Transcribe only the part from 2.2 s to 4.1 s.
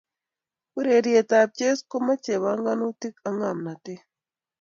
pongonutik ak ngomnoteet